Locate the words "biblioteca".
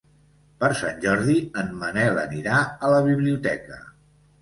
3.13-3.83